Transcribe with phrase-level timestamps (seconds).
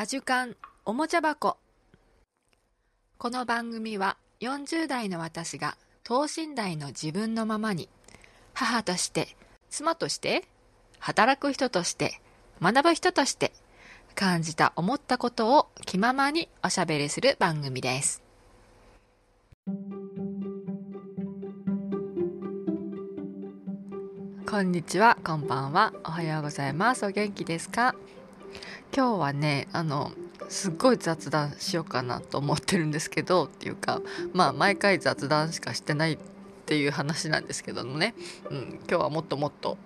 [0.00, 1.56] アジュカンおもちゃ箱。
[3.18, 7.88] この番組は40代の私が等身大の自分のままに
[8.54, 9.34] 母として
[9.70, 10.44] 妻として
[11.00, 12.20] 働く人として
[12.62, 13.50] 学ぶ人として
[14.14, 18.22] 感じた思ったことを気ままにおしゃべりする番組です。
[24.48, 25.92] こんにちはこんばんは。
[26.04, 27.04] おはようございます。
[27.04, 27.96] お元気ですか？
[28.94, 30.12] 今日はねあの
[30.48, 34.00] すっごい雑談しようかなと思ってるんですけどっていうか
[34.32, 36.18] まあ毎回雑談しかしてないっ
[36.66, 38.14] ていう話なんですけどもね、
[38.50, 39.78] うん、今日はもっともっと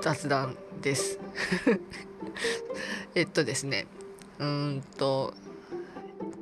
[0.00, 1.18] 雑談です。
[3.14, 3.86] えっとですね
[4.38, 5.34] うんと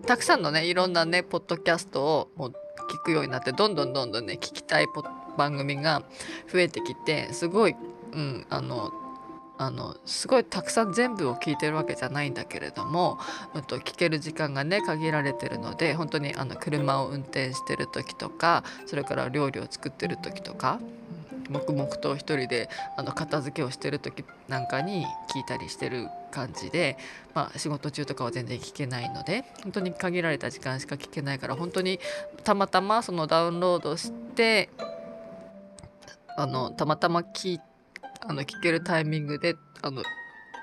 [0.07, 2.55] たくさんのねいろんなねポッドキャストをもう
[2.91, 4.87] 聞くようになってどんどんどんどんね聞きたい
[5.37, 6.03] 番組が
[6.53, 7.77] 増えてきてすごい、
[8.13, 8.93] うん、あの
[9.61, 13.19] あのすごいたくさん全部を聞いてるわけじゃないんだけれども、
[13.55, 20.81] うんと、聞ける時間がね限られてるので本当にあの車を運転してる時とかそれから料理を作ってる時とか、
[21.51, 26.97] 黙々と一人であの片付けをしてる時なんかに聞いたりしてる感じで、
[27.35, 32.01] まあ、仕事中とかは全然聞けないので本当に限られた時間しか聞けないから本当に
[32.45, 34.71] たまたまそのダウンロードして
[36.39, 37.70] あのたまたま聞いて。
[38.27, 40.03] あの聞けるタイミングであの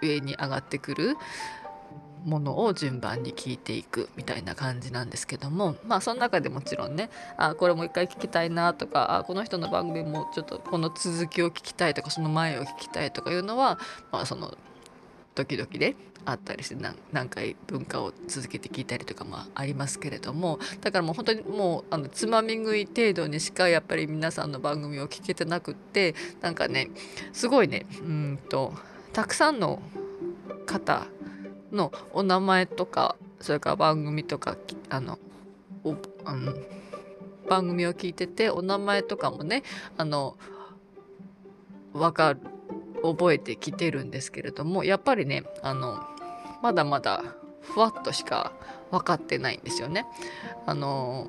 [0.01, 1.15] 上に上がってくる
[2.25, 13.79] ものを順番に聞いていくみたいな感じなんですけどもまあその中でもちろんねあこれもう一回聞きたいなとかあこの人の番組もちょっとこの続きを聞きたいとかその前を聞きたいとかいうのは、
[14.11, 14.57] まあ、その
[15.37, 16.75] 時々であったりして
[17.11, 26.89] 何回文化を続けて聞いたりとかもありますけれどもだからもう本当にもうあのつまみ食い程度にしかやっぱり皆さんの番組を聞けてなくってなんかね
[27.33, 28.73] すごいねうんと
[29.13, 29.79] たくさんの
[30.65, 31.05] 方
[31.71, 34.57] のお名前とかそれから番組とか
[34.89, 35.19] あの
[35.83, 35.95] お
[36.25, 36.53] あの
[37.47, 39.61] 番組を聞いててお名前とかもね
[39.97, 40.35] あの
[41.93, 42.39] 分かる
[43.03, 46.03] 覚えてきてるんですけれどもやっぱりねあの
[46.61, 47.23] まだまだ
[47.61, 48.53] ふわっとしか
[48.91, 50.05] 分かってないんですよね。
[50.65, 51.27] あの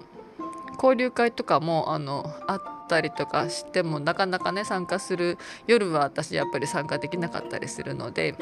[0.74, 5.36] 交流会とかもあのあったりとかしてもなかなかね参加する
[5.66, 8.36] 夜は私やっぱり参加できなかったりするので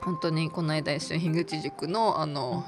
[0.00, 2.64] 本当にこの間一緒に樋口塾のあの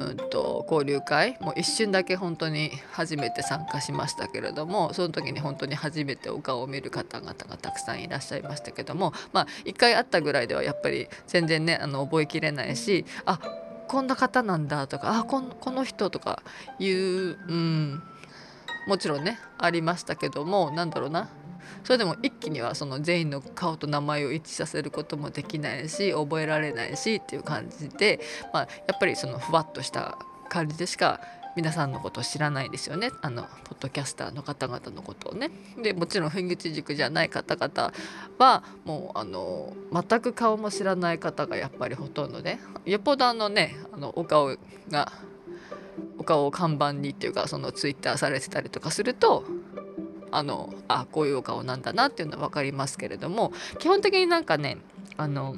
[0.00, 13.38] うんと交流会もう一瞬だけ本当に初めて参加しましたけれどもその時に本当に初めてお顔を見る方々がたくさんいらっしゃいましたけどもまあ一回会ったぐらいではやっぱり全然ねあの覚えきれないしあ
[13.88, 16.42] こんな方なんだとかあここの人とか
[16.78, 18.02] いう、うん、
[18.86, 21.28] もちろんねありましたけどもなんだろうな
[21.84, 28.20] それでも一気にはその全員の顔と名前を一致させることもできないし覚えられないしっていう感じで、
[28.52, 31.20] まあ、やっぱりそのふわっとした感じでしか
[31.56, 35.50] 皆さんのことを知らないですよねあのポッドキャスターの方々のことをね。
[35.82, 37.92] でもちろん樋口塾じゃない方々
[38.38, 44.56] はもうあの全く顔も知らない方がやっぱりほとんどねよっぽどあのねあのお顔
[44.90, 45.12] が
[46.18, 49.44] お顔を看板にっていうかそのツイッターされてたりとかすると
[50.32, 54.78] あのあこういうお顔なんだなっていうのは分かりますけれども基本的になんかね
[55.16, 55.56] あの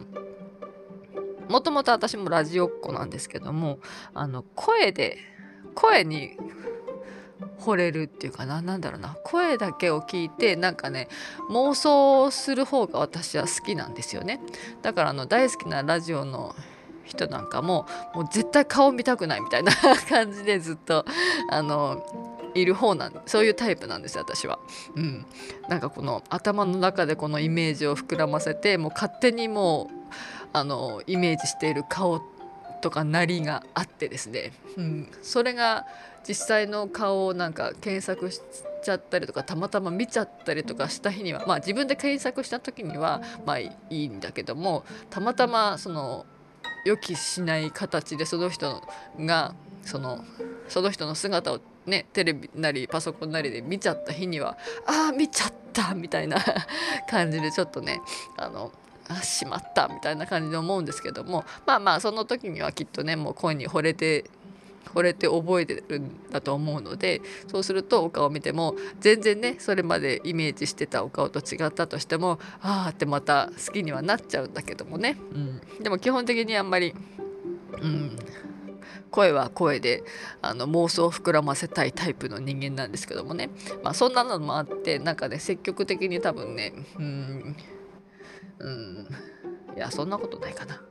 [1.48, 3.78] もともと私もラジオっ子なんですけども
[4.14, 5.18] あの声で
[5.74, 6.36] 声に
[7.58, 11.08] 惚れるっていうかな何だろうな声だけを聞いてなんかね
[11.50, 14.40] 妄想する方が私は好きなんですよね。
[14.82, 16.54] だからあの大好きなラジオの
[17.04, 19.72] 人なんかももう絶対顔見たくないみたいな
[20.08, 21.04] 感じでずっと
[21.50, 24.58] あのいる方なんそういうタイプなんです私は。
[24.96, 25.26] うん、
[25.68, 30.12] なんかこの頭の中でこのイメージを膨らませてもう勝手にもう
[30.52, 32.20] あのイメージしている顔
[32.82, 35.86] とかなりがあってですね、うん、それが
[36.26, 38.40] 実際の顔をなんか検索し
[38.84, 46.26] ちゃったりとかたまたま見ちゃったりとかした日にはまあ自分で検索した時にはまあいいんだけどもたまたまその
[46.84, 48.82] 予期しない形でその人
[49.18, 50.24] がその
[50.68, 54.56] その人の姿をねテレビなりパソコンなりで見ちゃった日には
[54.86, 56.38] ああ見ちゃったみたいな
[57.08, 58.00] 感じでちょっとね
[58.36, 58.72] あの
[59.08, 64.24] あしまったみたいな感じで思うんですけどもまあまあその時にはきっとねもう声に惚れて
[64.94, 76.94] 惚れて覚えてるんだと思うのでそうするとお顔を見ても全然ねそれまでイメージしてたお顔と違ったとしてもああってまた好きにはなっちゃうんだけどもね、うん、でも基本的にあんまり、
[77.80, 78.16] うん、
[79.12, 80.02] 声は声で
[80.40, 83.50] あの妄想を膨らませたいタイプの人間なんですけどもね、
[83.84, 87.56] まあ、そんなのもあってなんかね積極的に多分ねうん
[88.58, 89.08] うん
[89.76, 90.82] いやそんなことないかな。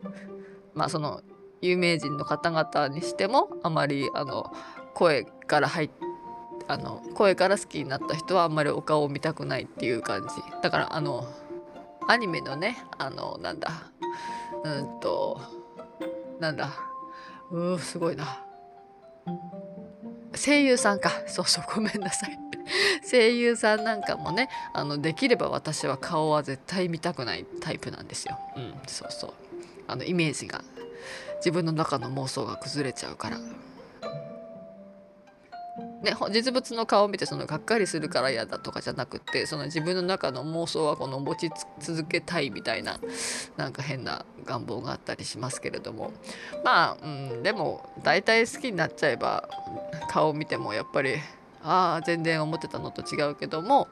[0.74, 1.22] まあその
[1.62, 4.54] 有名人の方々にしてもあまりあの
[4.94, 6.12] 声から入って
[6.68, 11.28] あの声から好きになった人はあんまりお顔を見たくないっていう感じだからあの
[12.08, 13.92] アニメのねあのなんだ
[14.64, 15.42] うんと
[16.40, 16.91] なんだ
[17.52, 18.44] うーすごいな。
[20.36, 21.12] 声優さんか。
[21.28, 22.40] そうそうごめんなさい。
[23.10, 28.40] 声優さんなんかもねあのできれば私は顔は絶対見たくないタイプなんですよ。
[28.56, 29.34] うんそうそう。
[29.88, 30.64] あのイメージが
[31.38, 33.38] 自分の中の妄想が崩れちゃうから。
[36.02, 43.00] ね、実物の顔を見てそのがっかりするから嫌だとかじゃなくてその自分の中の妄想はこの持ち続けたいみたいな
[43.56, 46.12] なんか変な願望があったりしますけれども。
[46.64, 49.48] まあ、うん、でも大体好きになっちゃえば
[50.10, 51.18] 顔を見てもやっぱり
[51.64, 53.88] ああ全然思ってたのと違うけども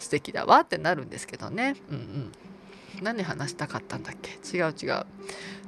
[0.00, 1.76] 素敵だわってなるんですけどね。
[1.88, 2.32] うんうん。
[3.00, 4.32] 何話したかったんだっけ？
[4.56, 5.06] 違う違う。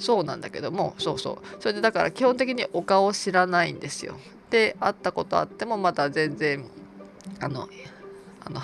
[0.00, 1.62] そうなんだけどもそうそう。
[1.62, 4.18] それでだから基本的にお顔を知らないんですよ。
[4.50, 6.64] で会ったことあってもまだ全然
[7.40, 7.68] あの
[8.44, 8.60] あの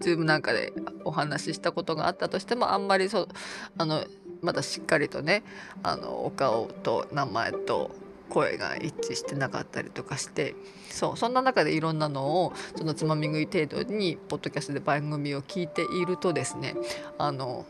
[0.00, 0.72] ズームなんかで
[1.04, 3.28] お話ししたことがあったとしてもあんまりそ
[3.76, 4.04] あの
[4.42, 5.42] まだしっかりとね
[5.82, 7.90] あのお顔と名前と
[8.30, 10.54] 声が一致してなかったりとかして
[10.88, 16.74] そうそんな中でいろんなのをそのつまみ食い程度にポッドキャストで番組を聞いているとですね
[17.18, 17.66] あの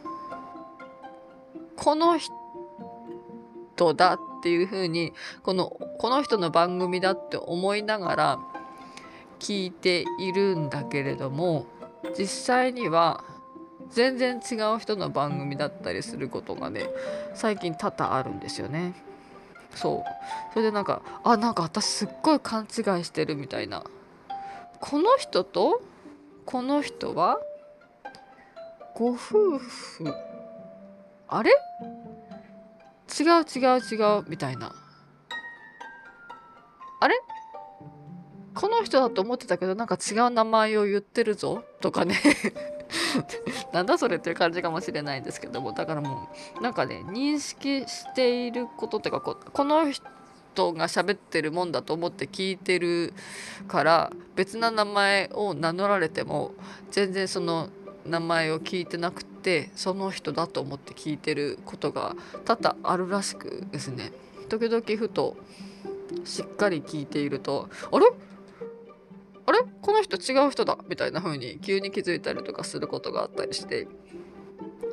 [1.77, 2.33] この人
[3.95, 5.13] だっていうふうに
[5.43, 8.39] このこの人の番組だって思いながら
[9.39, 11.67] 聞いているんだけれども
[12.17, 13.25] 実際には
[13.91, 16.89] 全然違う人の番組だったりすることがね
[17.35, 18.95] 最近多々あるんですよね。
[19.75, 20.53] そう。
[20.53, 22.67] それでなんかあなんか私すっごい勘違
[23.01, 23.85] いしてるみたいな。
[24.81, 25.83] この人と
[26.47, 27.39] この人は
[28.95, 30.15] ご夫婦
[31.29, 31.53] あれ？
[33.19, 34.75] 違う違う違うみたいな。
[37.01, 37.21] あれ？
[38.55, 42.17] この人だと思ってたけどなんか違う名前を言ってるぞとかね。
[43.73, 46.29] なんだそれっていう感じかもしれないんですけどもだからも
[46.59, 53.15] うなんかね認識していることっていうかここの人が喋ってるもんだと思って聞いてる
[53.69, 56.53] から別な名前を名乗られても
[56.91, 57.69] 全然その
[58.11, 64.13] 名前を聞いてなくてその人だと思って聞いてることが多々あるらしくですね。
[64.49, 65.37] 時々ふと
[66.25, 68.07] しっかり聞いているとあれ？
[69.47, 69.61] あれ？
[69.81, 70.77] この人違う人だ！
[70.89, 73.87] みたいな風に急に気づいたりとかすることがあったりして。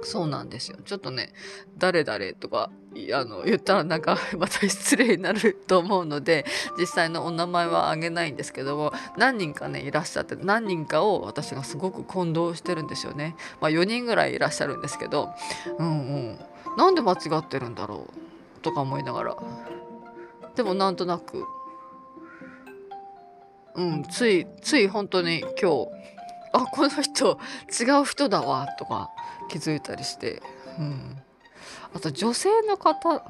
[0.04, 0.78] そうなんですよ。
[0.86, 1.34] ちょっとね
[1.78, 2.69] 誰々とか
[3.13, 6.45] あの言ったらなんか また失礼になると思うので
[6.78, 13.36] 実際のお名前は挙げないんですけども何人かねいらっしゃって何人かを私がすごく混同してるんですよね。
[13.62, 15.30] まあ、4人ぐらいいらっしゃるんですけど
[15.78, 15.92] うんう
[16.34, 16.39] ん。
[16.78, 19.36] なんで間違ってるんだろうとか思いながら。
[20.56, 21.45] でもなんとなく。
[23.75, 25.88] うんついつい本当に今日
[26.53, 29.11] あこの人違う人だわとか
[29.49, 30.41] 気づいたりして、
[30.79, 31.17] うん、
[31.94, 33.23] あと女性の方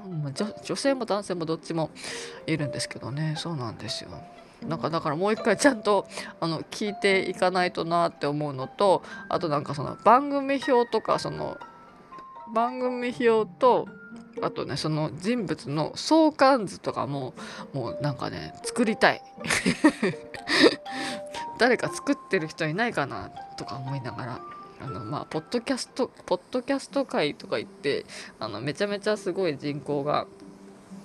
[0.64, 1.90] 女性も男性もどっちも
[2.46, 3.36] いるんですけどね。
[3.38, 4.10] そうなんですよ。
[4.66, 6.08] なんかだからもう一回ちゃんと
[6.40, 11.60] あの聞いていかないとなって思うのとあとなんかその番組表とかその
[12.54, 13.88] 番組表と
[14.42, 17.34] あとねその人物の相関図とかも
[17.74, 19.22] もうなんかね作りたい。
[21.58, 24.42] 誰か作ってる人いないかなとか思いながら
[24.80, 28.06] あのまあポッドキャストポッドキャスト界とか言って
[28.40, 30.28] あのめちゃめちゃすごい人口が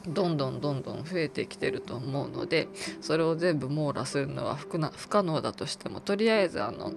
[0.07, 2.69] どんどんどんどん増えてきてると思うので
[3.01, 6.93] それを全部網羅するのは不不可能だとしてもとりあえずあの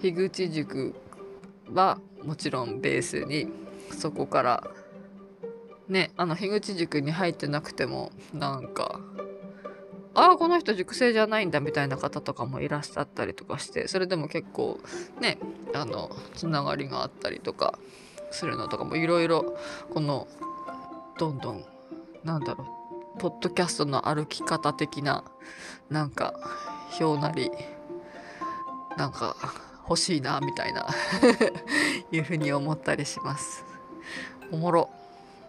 [0.00, 0.94] 樋口塾
[1.72, 3.48] はもちろんベースに
[3.92, 4.64] そこから
[5.88, 9.00] ねあの樋口塾に入ってなくてもなんか
[10.18, 14.80] ああこの人熟成じゃないんだみたいな方とかもいらっしゃったりとかしてそれでも結構
[15.20, 15.38] ね
[15.74, 17.78] あのつながりがあったりとか
[18.32, 19.56] するのとかもいろいろ
[19.94, 20.26] この
[21.18, 21.64] どんどん
[22.24, 22.66] なんだろ
[23.16, 25.22] うポッドキャストの歩き方的な
[25.88, 26.34] なんか
[27.00, 27.52] 表なり
[28.96, 29.36] なんか
[29.88, 30.88] 欲しいなみたいな
[32.10, 33.64] いうふうに思ったりします。
[34.50, 34.90] おもろ。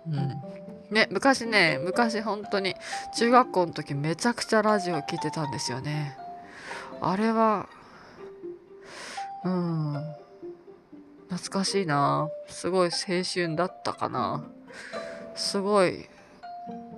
[0.08, 0.59] うん。
[0.92, 2.76] ね昔ね昔本当に
[3.18, 6.18] 中学校の時めちゃくちゃラジオ聴いてたんですよね。
[7.02, 7.68] あれは
[9.46, 10.16] うん。
[11.30, 12.28] 懐かしいな。
[12.48, 14.44] すごい青春だったかな。
[15.36, 16.10] すごい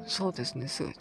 [0.08, 0.70] そうですね。
[0.70, 0.96] すごい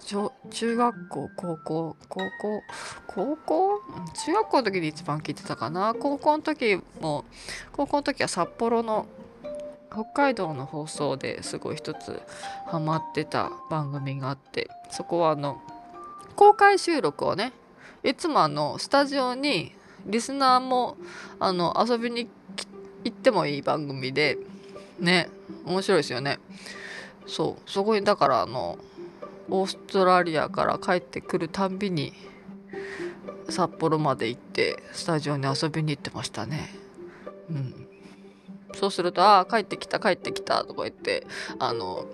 [0.50, 2.62] 中学校高校高校
[3.06, 3.80] 高校？
[4.26, 5.94] 中学校の時に一番聞いてたかな。
[5.94, 7.24] 高校の時も
[7.72, 9.06] 高校の時は札幌の
[9.92, 12.20] 北海道の放送ですごい一つ
[12.66, 15.60] ハマってた番組があってそこはあの
[16.36, 17.52] 公開収録をね
[18.02, 19.72] いつもあのスタジオに
[20.06, 20.96] リスナーも
[21.38, 22.28] あの遊びに
[23.04, 24.38] 行ってもいい番組で
[24.98, 25.28] ね
[25.64, 26.38] 面白いですよね。
[27.26, 28.78] そうそこにだからあの
[29.48, 32.12] オーストラリアから帰ってくるたんびに
[33.48, 36.74] 札幌まで行ってスタジオに遊びに行ってましたね。
[37.50, 37.79] うん。
[38.78, 41.26] そうすると「ああ帰ってきた帰ってきた」とか言って
[41.58, 42.06] あの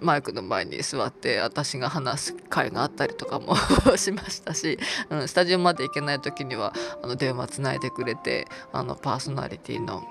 [0.00, 3.56] マイクの前に座って私が話す会があったりとかも
[3.96, 4.78] しましたし、
[5.10, 10.06] うん、スタジオまで行けない時にはあの電話つないでくれてあのパーソナリティの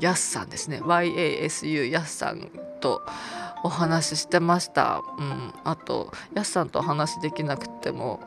[0.00, 0.80] やすさんですね。
[0.82, 3.02] YASU やすさんと
[3.62, 8.20] お話ししてました、うん、あとやすさんとお話できなくても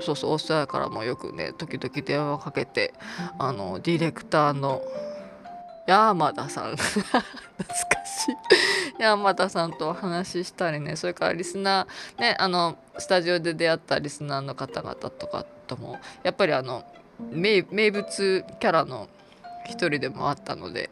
[0.00, 2.92] そうそうオーストラリアからもよくね時々電話かけて
[3.38, 4.82] あのディレクターの
[5.86, 6.76] 山田さん。
[6.76, 7.24] 懐
[7.64, 8.36] かしい。
[8.98, 10.96] 山田さんとお話ししたりね。
[10.96, 16.84] それからリスナーねあのスタジオで出会ったリスナーの方々とかともやっぱりあの
[17.30, 19.08] 名物キャラの
[19.66, 20.90] 一人でもあったので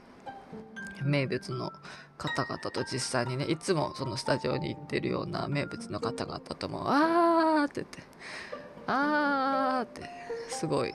[1.03, 1.73] 名物の
[2.17, 8.03] 方々と実際にねいつもそのスタジオに行ってるような名物の方々とも「あー」って言って
[8.87, 10.09] 「あー」って
[10.49, 10.95] すごい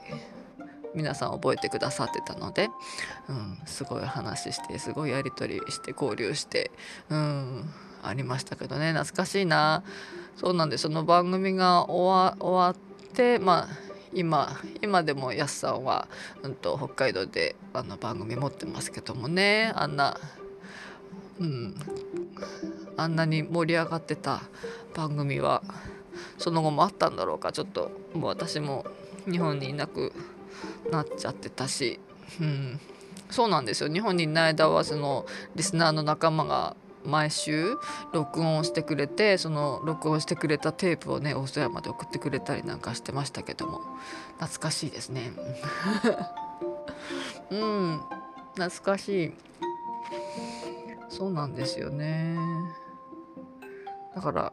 [0.94, 2.68] 皆さん覚えてくださってたので、
[3.28, 6.70] うん、すごい話してすごいやり取りして交流して、
[7.08, 7.70] うん、
[8.02, 8.92] ありましたけどね。
[8.92, 9.82] 懐かしいな。
[10.36, 12.76] そうなんでその番組が終わっ
[13.14, 16.08] てまあ今今でもやすさんは、
[16.42, 19.72] うんと、北海道であの番組持ってますけどもね。
[19.74, 20.18] あんな、
[21.38, 21.74] うん、
[22.96, 24.42] あんなに盛り上がってた
[24.94, 25.62] 番組は
[26.38, 27.52] その後もあったんだろうか。
[27.52, 28.84] ちょっともう私も
[29.30, 30.12] 日本にいなく
[30.90, 32.00] なっちゃってたし、
[32.40, 32.80] うん、
[33.30, 33.92] そうなんですよ。
[33.92, 37.76] 日本にいない間はそのリスナーの仲間が毎週
[38.12, 43.80] 録音してくれてその録音してくれたテープをねオーストラリアまで送ってくれたりなんかしてましたけども。
[44.38, 45.32] 懐かしいですね。
[47.50, 48.00] うん。
[48.54, 49.34] 懐かしい。
[51.08, 52.36] そうなんですよね。
[54.14, 54.52] だから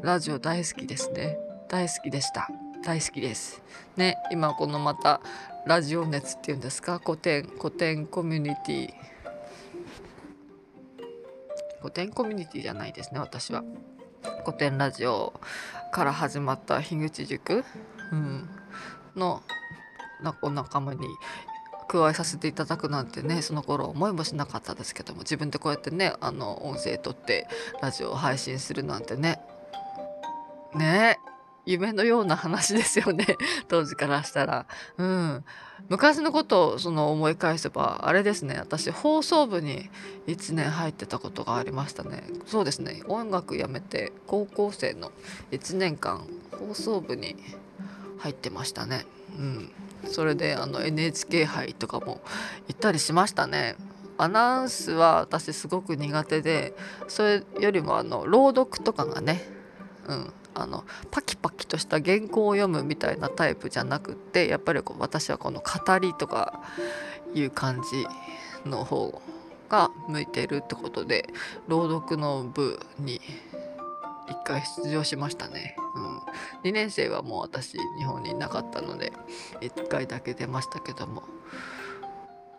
[0.00, 1.38] ラジオ大好きですね。
[1.68, 2.48] 大好きでした。
[2.84, 3.62] 大好きです。
[3.96, 5.20] ね今このまた
[5.66, 7.00] ラジオ熱っていうんですか？
[7.04, 8.90] 古典古典コミュニティ。
[11.80, 13.62] 古典コミュニティじゃないですね私は。
[14.44, 15.32] 古典ラジオ
[15.92, 17.64] から始まった樋口塾、
[18.10, 18.48] うん、
[19.14, 19.42] の
[20.42, 21.06] お仲間に
[21.88, 27.46] 加えさせていただくなんてねその頃思いもしなかったですけども自分でこうやってねあの音声とって
[27.80, 29.40] ラジオを配信するなんてね。
[30.74, 31.18] ね。
[31.64, 33.26] 夢のような話ですよね。
[33.68, 34.66] 当時からしたら。
[34.98, 35.44] うん、
[35.88, 38.56] 昔のことをその思い返せばあれですね。
[38.58, 39.90] 私放送部に
[40.26, 42.24] 1年入ってたことがありましたね。
[42.46, 43.02] そうですね。
[43.06, 45.12] 音楽やめて高校生の
[45.50, 47.36] 1年間放送部に
[48.18, 49.06] 入ってましたね。
[49.38, 49.72] うん、
[50.10, 52.20] それであの NHK 杯とかも
[52.68, 53.76] 行ったりしましたね。
[54.18, 56.74] アナウンスは私すごく苦手で
[57.08, 59.42] それよりもあの朗読とかがね、
[60.06, 66.60] うん、あのパキパキとした原稿を読むみたいなタイプじゃなくってやっぱりこう私はこの語りとか
[67.34, 68.06] いう感じ
[68.68, 69.20] の方
[69.68, 71.28] が向いてるってことで
[71.68, 73.20] 朗読の部に
[74.28, 75.76] 一回出場しましたね、
[76.64, 79.12] うん、2年生はもう私日本にいなかったので
[79.60, 81.24] 1回だけ出ましたけども、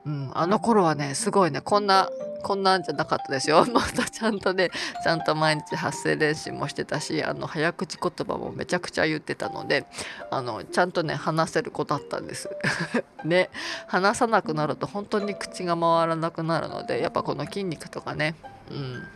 [0.05, 2.09] うん、あの頃はねすごいねこんな
[2.43, 3.65] こんなんじゃなかったですよ。
[3.73, 4.69] またちゃんとね、
[5.03, 9.88] ちゃんと毎日発声練習もしてたし、あの早口言葉もめちゃくちゃ言ってたので、
[10.29, 12.50] あのちゃんとね話せる子だったんです。
[13.23, 13.50] ね、
[13.88, 18.35] 話さなくなると本当に口が回らなくなるので、やっぱこの筋肉とかね、
[18.69, 19.07] うん。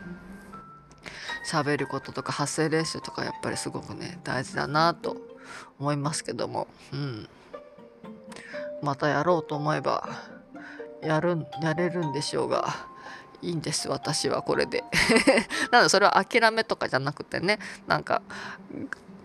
[1.47, 5.15] 喋ることとか発声練習とかやっぱりすごくね大事だなと
[5.79, 7.29] 思いますけども、うん、
[8.81, 10.09] またやろうと思えば
[11.01, 12.75] やるやれるんでしょうが
[13.41, 14.83] いいんです私はこれで。
[15.71, 18.21] なのでそれは諦めとかじゃなくてねなんか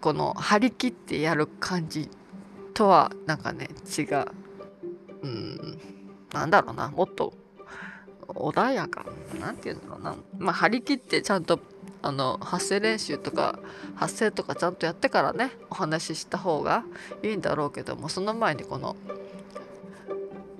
[0.00, 2.08] この張り切ってやる感じ
[2.74, 4.26] とはなんかね違う。
[5.22, 5.80] うん
[6.32, 7.32] なんだろうなもっと
[8.26, 9.04] 穏やか
[9.38, 10.16] なんて言うんだろうな。
[10.38, 11.60] まあ張り切ってちゃんと
[12.02, 13.60] あの発声練習とか
[13.94, 16.84] 発声とかちゃんとやってからねお話しした方が
[17.22, 18.96] いいんだろうけどもその前にこの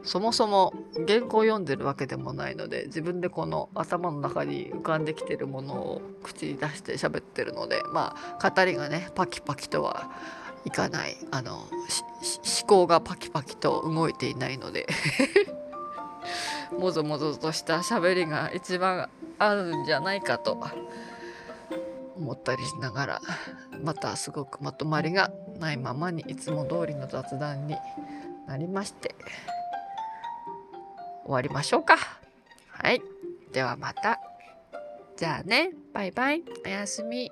[0.04, 0.74] そもそも
[1.06, 10.10] 原稿を読んでるわけでもないので自分でこの頭の中に浮かんできてるものを口に出して喋ってるのでまあ語りがねパキパキとは
[10.64, 11.68] いかないあの思
[12.66, 14.86] 考がパキパキと動いていないので
[16.78, 20.60] もぞもぞとした喋りが一番あるんじゃないかと
[22.16, 23.20] 思ったりしながら
[23.82, 27.76] またすごくまとまりがないままにいつも通りの雑談に
[28.46, 29.14] なりまして。
[31.24, 31.96] 終わりましょうか。
[32.68, 33.02] はい。
[33.52, 34.20] ではまた。
[35.16, 35.72] じゃあね。
[35.92, 36.42] バイバイ。
[36.64, 37.30] おやすみ。